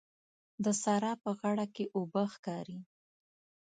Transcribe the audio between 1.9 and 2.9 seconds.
اوبه ښکاري.